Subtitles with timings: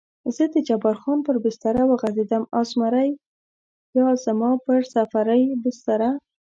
[0.35, 3.11] زه د جبار خان پر بستره وغځېدم او زمری
[3.91, 6.09] بیا زما پر سفرۍ بستره.